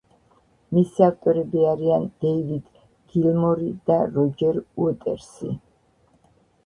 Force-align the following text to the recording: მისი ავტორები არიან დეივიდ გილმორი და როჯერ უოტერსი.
მისი 0.75 1.03
ავტორები 1.07 1.67
არიან 1.73 2.07
დეივიდ 2.25 2.81
გილმორი 3.13 3.69
და 3.91 4.01
როჯერ 4.17 4.59
უოტერსი. 4.63 5.53